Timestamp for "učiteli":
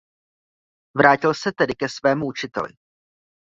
2.25-2.73